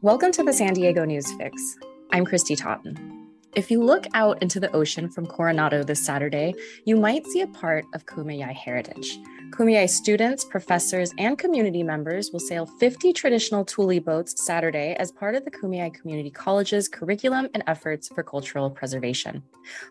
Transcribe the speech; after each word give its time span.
Welcome 0.00 0.30
to 0.32 0.44
the 0.44 0.52
San 0.52 0.74
Diego 0.74 1.04
News 1.04 1.32
Fix. 1.32 1.76
I'm 2.12 2.24
Kristy 2.24 2.56
Totten. 2.56 3.32
If 3.56 3.68
you 3.68 3.82
look 3.82 4.06
out 4.14 4.40
into 4.40 4.60
the 4.60 4.70
ocean 4.70 5.10
from 5.10 5.26
Coronado 5.26 5.82
this 5.82 6.06
Saturday, 6.06 6.54
you 6.84 6.94
might 6.94 7.26
see 7.26 7.40
a 7.40 7.48
part 7.48 7.84
of 7.92 8.06
Kumeyaay 8.06 8.54
heritage. 8.54 9.18
Kumeyaay 9.50 9.90
students, 9.90 10.44
professors, 10.44 11.12
and 11.18 11.36
community 11.36 11.82
members 11.82 12.30
will 12.30 12.38
sail 12.38 12.64
50 12.64 13.12
traditional 13.12 13.64
Tule 13.64 13.98
boats 13.98 14.46
Saturday 14.46 14.94
as 15.00 15.10
part 15.10 15.34
of 15.34 15.44
the 15.44 15.50
Kumeyaay 15.50 15.92
Community 15.92 16.30
College's 16.30 16.86
curriculum 16.86 17.48
and 17.52 17.64
efforts 17.66 18.06
for 18.06 18.22
cultural 18.22 18.70
preservation. 18.70 19.42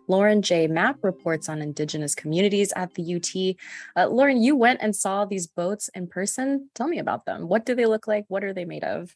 Lauren 0.08 0.42
J. 0.42 0.68
Mapp 0.68 1.04
reports 1.04 1.50
on 1.50 1.62
Indigenous 1.62 2.16
communities 2.16 2.72
at 2.78 2.94
the 2.94 3.16
UT. 3.16 3.58
Uh, 4.02 4.08
Lauren, 4.08 4.42
you 4.42 4.56
went 4.56 4.80
and 4.82 4.96
saw 4.96 5.26
these 5.26 5.48
boats 5.48 5.90
in 5.94 6.08
person. 6.08 6.70
Tell 6.76 6.88
me 6.88 6.98
about 6.98 7.26
them. 7.26 7.50
What 7.50 7.66
do 7.66 7.76
they 7.76 7.86
look 7.86 8.08
like? 8.08 8.24
What 8.30 8.46
are 8.46 8.54
they 8.54 8.64
made 8.64 8.86
of? 8.86 9.14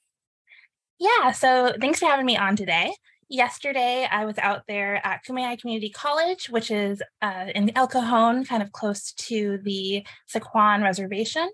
Yeah, 1.02 1.32
so 1.32 1.74
thanks 1.82 1.98
for 1.98 2.06
having 2.06 2.28
me 2.28 2.38
on 2.38 2.56
today. 2.56 2.94
Yesterday, 3.28 4.08
I 4.12 4.26
was 4.26 4.38
out 4.38 4.62
there 4.68 5.04
at 5.04 5.26
Kumeyaay 5.26 5.60
Community 5.60 5.90
College, 5.90 6.48
which 6.52 6.70
is 6.70 7.02
uh, 7.24 7.46
in 7.56 7.76
El 7.76 7.88
Cajon, 7.88 8.46
kind 8.46 8.62
of 8.62 8.72
close 8.72 9.12
to 9.14 9.58
the 9.64 10.06
Sycuan 10.32 10.84
Reservation. 10.84 11.50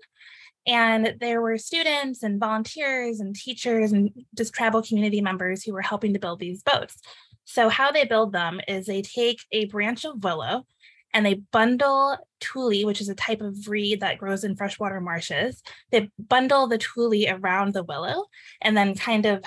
And 0.66 1.14
there 1.18 1.40
were 1.40 1.56
students 1.56 2.22
and 2.22 2.38
volunteers 2.38 3.20
and 3.20 3.34
teachers 3.34 3.90
and 3.90 4.10
just 4.36 4.52
tribal 4.52 4.82
community 4.82 5.22
members 5.22 5.64
who 5.64 5.72
were 5.72 5.80
helping 5.80 6.12
to 6.12 6.20
build 6.20 6.40
these 6.40 6.62
boats. 6.62 6.98
So, 7.46 7.70
how 7.70 7.90
they 7.90 8.04
build 8.04 8.34
them 8.34 8.60
is 8.68 8.84
they 8.84 9.00
take 9.00 9.38
a 9.50 9.64
branch 9.64 10.04
of 10.04 10.22
willow 10.22 10.66
and 11.14 11.24
they 11.24 11.34
bundle 11.34 12.16
tule, 12.40 12.86
which 12.86 13.00
is 13.00 13.08
a 13.08 13.14
type 13.14 13.40
of 13.40 13.68
reed 13.68 14.00
that 14.00 14.18
grows 14.18 14.44
in 14.44 14.56
freshwater 14.56 15.00
marshes. 15.00 15.62
They 15.90 16.10
bundle 16.18 16.66
the 16.66 16.78
tule 16.78 17.12
around 17.28 17.74
the 17.74 17.82
willow 17.82 18.26
and 18.60 18.76
then 18.76 18.94
kind 18.94 19.26
of 19.26 19.42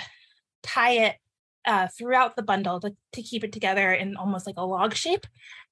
tie 0.62 0.92
it 0.92 1.16
uh, 1.64 1.88
throughout 1.96 2.36
the 2.36 2.42
bundle 2.42 2.80
to, 2.80 2.94
to 3.12 3.22
keep 3.22 3.44
it 3.44 3.52
together 3.52 3.92
in 3.92 4.16
almost 4.16 4.46
like 4.46 4.56
a 4.58 4.66
log 4.66 4.94
shape. 4.94 5.26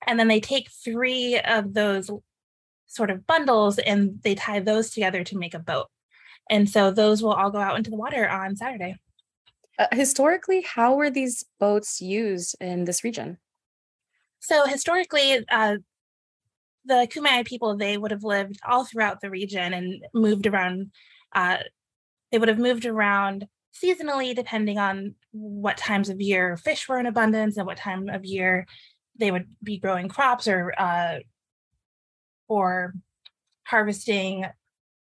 And 0.06 0.18
then 0.18 0.28
they 0.28 0.40
take 0.40 0.70
three 0.70 1.38
of 1.40 1.74
those 1.74 2.10
sort 2.86 3.10
of 3.10 3.26
bundles 3.26 3.78
and 3.78 4.20
they 4.22 4.34
tie 4.34 4.60
those 4.60 4.90
together 4.90 5.24
to 5.24 5.38
make 5.38 5.54
a 5.54 5.58
boat. 5.58 5.88
And 6.48 6.68
so 6.68 6.90
those 6.90 7.22
will 7.22 7.32
all 7.32 7.50
go 7.50 7.58
out 7.58 7.76
into 7.76 7.90
the 7.90 7.96
water 7.96 8.28
on 8.28 8.56
Saturday. 8.56 8.96
Uh, 9.78 9.86
historically, 9.92 10.62
how 10.62 10.94
were 10.94 11.10
these 11.10 11.44
boats 11.58 12.00
used 12.00 12.56
in 12.60 12.84
this 12.84 13.04
region? 13.04 13.38
So 14.40 14.66
historically, 14.66 15.44
uh, 15.50 15.76
the 16.84 17.06
Kumeyaay 17.10 17.46
people 17.46 17.76
they 17.76 17.96
would 17.96 18.10
have 18.10 18.24
lived 18.24 18.58
all 18.66 18.84
throughout 18.84 19.20
the 19.20 19.30
region 19.30 19.72
and 19.74 20.04
moved 20.14 20.46
around. 20.46 20.90
Uh, 21.34 21.58
they 22.32 22.38
would 22.38 22.48
have 22.48 22.58
moved 22.58 22.86
around 22.86 23.46
seasonally, 23.72 24.34
depending 24.34 24.78
on 24.78 25.14
what 25.32 25.76
times 25.76 26.08
of 26.08 26.20
year 26.20 26.56
fish 26.56 26.88
were 26.88 26.98
in 26.98 27.06
abundance 27.06 27.56
and 27.56 27.66
what 27.66 27.76
time 27.76 28.08
of 28.08 28.24
year 28.24 28.66
they 29.18 29.30
would 29.30 29.46
be 29.62 29.78
growing 29.78 30.08
crops 30.08 30.48
or 30.48 30.72
uh, 30.78 31.18
or 32.48 32.94
harvesting 33.64 34.46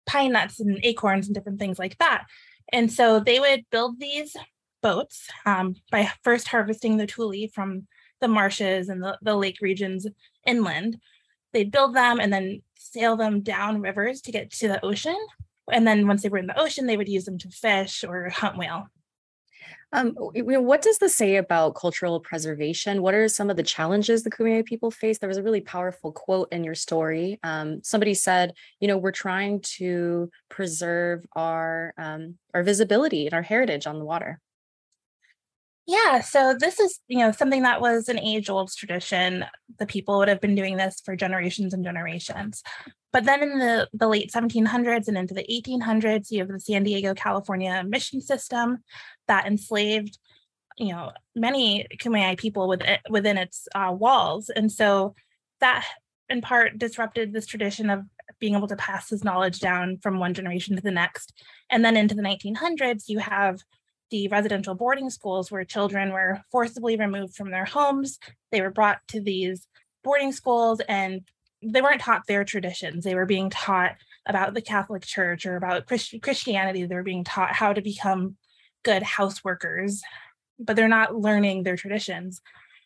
pine 0.06 0.31
nuts 0.31 0.59
and 0.59 0.80
acorns 0.84 1.28
and 1.28 1.36
different 1.36 1.59
things 1.59 1.80
like 1.80 1.98
that. 1.98 2.26
And 2.72 2.92
so 2.92 3.20
they 3.20 3.39
would 3.39 3.66
build 3.72 4.00
these 4.00 4.36
boats 4.81 5.28
um, 5.45 5.76
by 5.92 6.09
first 6.23 6.48
harvesting 6.48 6.98
the 6.98 7.08
tule 7.08 7.48
from 7.54 7.88
the 8.24 8.28
marshes 8.28 8.90
and 8.90 9.04
the, 9.04 9.18
the 9.22 9.36
lake 9.36 9.60
regions 9.62 10.08
inland. 10.48 10.98
They'd 11.52 11.72
build 11.72 11.96
them 11.96 12.20
and 12.20 12.34
then 12.34 12.64
sail 12.74 13.16
them 13.16 13.42
down 13.42 13.82
rivers 13.82 14.22
to 14.22 14.32
get 14.32 14.50
to 14.52 14.68
the 14.68 14.84
ocean. 14.84 15.18
And 15.72 15.86
then 15.86 16.08
once 16.08 16.24
they 16.24 16.30
were 16.30 16.40
in 16.40 16.48
the 16.48 16.60
ocean, 16.60 16.88
they 16.88 16.98
would 16.98 17.08
use 17.08 17.26
them 17.26 17.38
to 17.40 17.50
fish 17.50 18.04
or 18.04 18.30
hunt 18.30 18.58
whale. 18.58 18.88
Um, 19.94 20.16
what 20.18 20.82
does 20.82 20.98
this 20.98 21.16
say 21.16 21.36
about 21.36 21.76
cultural 21.76 22.20
preservation? 22.20 23.04
What 23.04 23.14
are 23.14 23.28
some 23.28 23.52
of 23.52 23.58
the 23.58 23.64
challenges 23.64 24.23
the 24.23 24.32
Kumeyaay 24.32 24.66
people 24.66 24.89
face? 24.89 25.20
There 25.20 25.30
was 25.30 25.38
a 25.38 25.44
really 25.44 25.62
powerful 25.62 26.12
quote 26.12 26.52
in 26.52 26.64
your 26.64 26.73
story. 26.73 27.39
Um, 27.44 27.83
somebody 27.83 28.16
said, 28.16 28.56
"You 28.80 28.88
know, 28.88 28.98
we're 28.98 29.12
trying 29.12 29.62
to 29.78 30.32
preserve 30.50 31.23
our 31.33 31.94
um, 32.00 32.39
our 32.56 32.64
visibility 32.64 33.28
and 33.28 33.36
our 33.36 33.44
heritage 33.44 33.86
on 33.86 34.00
the 34.00 34.06
water." 34.06 34.39
Yeah, 35.86 36.21
so 36.21 36.55
this 36.58 36.80
is, 36.80 36.99
you 37.10 37.20
know, 37.20 37.32
something 37.32 37.64
that 37.64 37.82
was 37.82 38.08
an 38.08 38.17
age-old 38.17 38.71
tradition. 38.73 39.44
The 39.80 39.86
people 39.86 40.17
would 40.17 40.30
have 40.30 40.39
been 40.39 40.55
doing 40.55 40.77
this 40.77 41.02
for 41.04 41.16
generations 41.16 41.73
and 41.73 41.83
generations. 41.83 42.64
But 43.11 43.26
then 43.26 43.44
in 43.44 43.60
the, 43.60 43.89
the 43.94 44.08
late 44.08 44.32
1700s 44.32 45.10
and 45.10 45.17
into 45.17 45.33
the 45.33 45.44
1800s, 45.44 46.32
you 46.32 46.39
have 46.39 46.48
the 46.48 46.60
San 46.60 46.83
Diego, 46.83 47.14
California 47.14 47.83
mission 47.86 48.21
system 48.21 48.77
that 49.27 49.45
enslaved, 49.45 50.17
you 50.77 50.94
know, 50.94 51.11
many 51.36 51.86
Kumeyaay 52.00 52.38
people 52.38 52.70
within, 52.70 52.98
within 53.10 53.38
its 53.38 53.67
uh, 53.76 53.94
walls. 53.95 54.50
And 54.50 54.71
so 54.71 55.15
that 55.60 55.86
in 56.30 56.42
part 56.42 56.77
disrupted 56.77 57.33
this 57.33 57.45
tradition 57.45 57.89
of 57.89 58.04
being 58.39 58.55
able 58.55 58.67
to 58.67 58.76
pass 58.77 59.10
this 59.10 59.23
knowledge 59.23 59.60
down 59.60 59.98
from 60.02 60.17
one 60.17 60.33
generation 60.33 60.77
to 60.77 60.82
the 60.82 60.92
next. 60.92 61.33
And 61.70 61.83
then 61.83 61.98
into 61.98 62.15
the 62.15 62.23
1900s, 62.23 63.10
you 63.10 63.20
have 63.20 63.60
the 64.11 64.27
residential 64.27 64.75
boarding 64.75 65.09
schools 65.09 65.52
where 65.52 65.64
children 65.64 66.11
were 66.11 66.41
forcibly 66.52 66.95
removed 66.95 67.36
from 67.36 67.52
their 67.52 67.65
homes. 67.65 68.19
They 68.52 68.61
were 68.61 68.71
brought 68.71 68.99
to 69.09 69.21
these 69.21 69.67
boarding 70.03 70.31
schools 70.31 70.81
and 70.87 71.21
they 71.61 71.81
weren't 71.81 72.02
taught 72.02 72.27
their 72.27 72.43
traditions. 72.43 73.03
They 73.03 73.15
were 73.15 73.25
being 73.25 73.49
taught 73.49 73.95
about 74.25 74.53
the 74.53 74.61
Catholic 74.61 75.03
Church 75.03 75.45
or 75.45 75.55
about 75.55 75.87
Christ- 75.87 76.21
Christianity. 76.21 76.86
They 76.86 76.95
were 76.95 77.03
being 77.03 77.23
taught 77.23 77.53
how 77.53 77.73
to 77.73 77.81
become 77.81 78.36
good 78.83 79.03
house 79.03 79.43
workers, 79.43 80.02
but 80.59 80.75
they're 80.75 80.87
not 80.87 81.15
learning 81.15 81.64
their 81.64 81.77
traditions. 81.77 82.41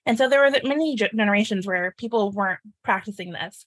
And 0.06 0.18
so 0.18 0.30
there 0.30 0.42
were 0.42 0.52
many 0.64 0.96
generations 0.96 1.68
where 1.68 1.94
people 1.98 2.32
weren't 2.32 2.60
practicing 2.84 3.32
this. 3.32 3.66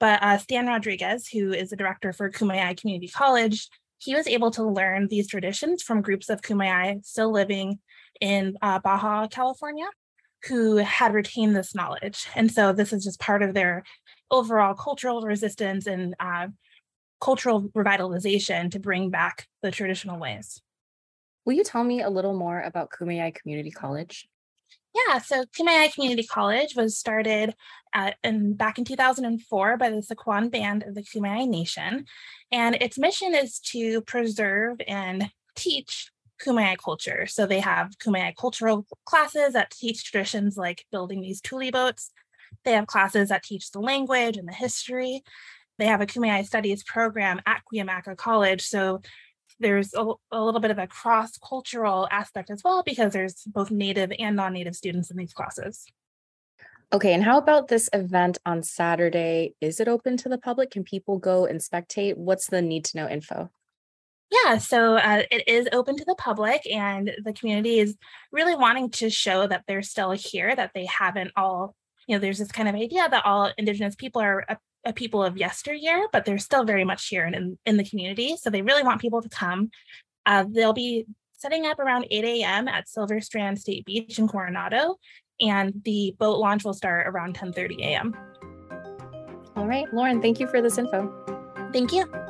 But 0.00 0.22
uh, 0.22 0.38
Stan 0.38 0.66
Rodriguez, 0.66 1.28
who 1.28 1.52
is 1.52 1.70
the 1.70 1.76
director 1.76 2.12
for 2.12 2.30
Kumeyaay 2.30 2.78
Community 2.78 3.08
College, 3.08 3.68
he 3.98 4.14
was 4.14 4.26
able 4.26 4.50
to 4.52 4.64
learn 4.64 5.08
these 5.08 5.28
traditions 5.28 5.82
from 5.82 6.02
groups 6.02 6.28
of 6.28 6.40
Kumeyaay 6.40 7.04
still 7.04 7.30
living 7.30 7.80
in 8.20 8.56
uh, 8.62 8.78
Baja, 8.78 9.26
California, 9.28 9.86
who 10.46 10.76
had 10.76 11.12
retained 11.12 11.56
this 11.56 11.74
knowledge. 11.74 12.26
And 12.34 12.50
so 12.50 12.72
this 12.72 12.92
is 12.92 13.04
just 13.04 13.20
part 13.20 13.42
of 13.42 13.54
their 13.54 13.84
overall 14.30 14.74
cultural 14.74 15.22
resistance 15.22 15.86
and 15.86 16.14
uh, 16.20 16.48
cultural 17.20 17.68
revitalization 17.76 18.70
to 18.70 18.78
bring 18.78 19.10
back 19.10 19.46
the 19.62 19.70
traditional 19.70 20.18
ways. 20.18 20.62
Will 21.44 21.54
you 21.54 21.64
tell 21.64 21.82
me 21.82 22.02
a 22.02 22.10
little 22.10 22.34
more 22.34 22.60
about 22.60 22.90
Kumeyaay 22.90 23.34
Community 23.34 23.70
College? 23.70 24.28
Yeah, 25.06 25.18
so 25.18 25.44
Kumeyaay 25.44 25.92
Community 25.92 26.26
College 26.26 26.74
was 26.74 26.96
started 26.96 27.54
at, 27.94 28.16
in, 28.24 28.54
back 28.54 28.78
in 28.78 28.84
2004 28.84 29.76
by 29.76 29.90
the 29.90 29.96
Sycuan 29.96 30.50
Band 30.50 30.82
of 30.82 30.94
the 30.94 31.02
Kumeyaay 31.02 31.48
Nation. 31.48 32.04
And 32.50 32.76
its 32.80 32.98
mission 32.98 33.34
is 33.34 33.58
to 33.72 34.00
preserve 34.02 34.78
and 34.86 35.30
teach 35.54 36.10
Kumeyaay 36.44 36.78
culture. 36.82 37.26
So 37.26 37.46
they 37.46 37.60
have 37.60 37.98
Kumeyaay 37.98 38.34
cultural 38.36 38.86
classes 39.04 39.52
that 39.52 39.70
teach 39.70 40.04
traditions 40.04 40.56
like 40.56 40.84
building 40.90 41.20
these 41.20 41.40
tule 41.40 41.70
boats. 41.70 42.10
They 42.64 42.72
have 42.72 42.86
classes 42.86 43.28
that 43.28 43.42
teach 43.42 43.70
the 43.70 43.80
language 43.80 44.36
and 44.36 44.48
the 44.48 44.52
history. 44.52 45.22
They 45.78 45.86
have 45.86 46.00
a 46.00 46.06
Kumeyaay 46.06 46.46
studies 46.46 46.82
program 46.82 47.40
at 47.46 47.62
Cuyamaca 47.72 48.16
College. 48.16 48.62
So 48.62 49.00
there's 49.60 49.94
a, 49.94 50.12
a 50.32 50.42
little 50.42 50.60
bit 50.60 50.70
of 50.70 50.78
a 50.78 50.86
cross 50.86 51.38
cultural 51.38 52.08
aspect 52.10 52.50
as 52.50 52.62
well 52.64 52.82
because 52.82 53.12
there's 53.12 53.42
both 53.46 53.70
native 53.70 54.12
and 54.18 54.36
non 54.36 54.52
native 54.52 54.76
students 54.76 55.10
in 55.10 55.16
these 55.16 55.32
classes. 55.32 55.86
Okay, 56.90 57.12
and 57.12 57.22
how 57.22 57.36
about 57.36 57.68
this 57.68 57.90
event 57.92 58.38
on 58.46 58.62
Saturday? 58.62 59.54
Is 59.60 59.78
it 59.78 59.88
open 59.88 60.16
to 60.18 60.28
the 60.28 60.38
public? 60.38 60.70
Can 60.70 60.84
people 60.84 61.18
go 61.18 61.44
and 61.44 61.60
spectate? 61.60 62.16
What's 62.16 62.46
the 62.46 62.62
need 62.62 62.86
to 62.86 62.96
know 62.96 63.08
info? 63.08 63.50
Yeah, 64.30 64.58
so 64.58 64.96
uh, 64.96 65.22
it 65.30 65.48
is 65.48 65.68
open 65.72 65.96
to 65.96 66.04
the 66.04 66.14
public, 66.14 66.62
and 66.70 67.12
the 67.24 67.32
community 67.32 67.78
is 67.78 67.96
really 68.32 68.54
wanting 68.54 68.90
to 68.92 69.10
show 69.10 69.46
that 69.46 69.64
they're 69.66 69.82
still 69.82 70.12
here, 70.12 70.54
that 70.54 70.72
they 70.74 70.86
haven't 70.86 71.32
all, 71.36 71.74
you 72.06 72.14
know, 72.14 72.20
there's 72.20 72.38
this 72.38 72.52
kind 72.52 72.68
of 72.68 72.74
idea 72.74 73.08
that 73.08 73.24
all 73.24 73.52
Indigenous 73.56 73.94
people 73.94 74.20
are 74.20 74.44
a 74.48 74.56
people 74.94 75.22
of 75.22 75.36
yesteryear, 75.36 76.06
but 76.12 76.24
they're 76.24 76.38
still 76.38 76.64
very 76.64 76.84
much 76.84 77.08
here 77.08 77.26
in, 77.26 77.58
in 77.66 77.76
the 77.76 77.84
community. 77.84 78.36
So 78.36 78.50
they 78.50 78.62
really 78.62 78.82
want 78.82 79.00
people 79.00 79.22
to 79.22 79.28
come. 79.28 79.70
Uh, 80.26 80.44
they'll 80.48 80.72
be 80.72 81.06
setting 81.32 81.66
up 81.66 81.78
around 81.78 82.06
8 82.10 82.24
a.m. 82.24 82.68
at 82.68 82.88
Silver 82.88 83.20
Strand 83.20 83.58
State 83.58 83.84
Beach 83.84 84.18
in 84.18 84.28
Coronado, 84.28 84.96
and 85.40 85.72
the 85.84 86.14
boat 86.18 86.38
launch 86.38 86.64
will 86.64 86.74
start 86.74 87.06
around 87.06 87.36
10:30 87.36 87.80
a.m. 87.80 88.16
All 89.56 89.66
right, 89.66 89.92
Lauren, 89.92 90.20
thank 90.20 90.40
you 90.40 90.46
for 90.46 90.60
this 90.60 90.78
info. 90.78 91.12
Thank 91.72 91.92
you. 91.92 92.27